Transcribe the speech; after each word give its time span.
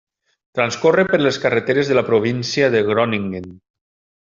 Transcorre 0.59 1.03
per 1.11 1.21
les 1.21 1.39
carreteres 1.45 1.95
de 1.95 2.01
la 2.01 2.07
Província 2.11 2.75
de 2.79 2.87
Groningen. 2.93 3.51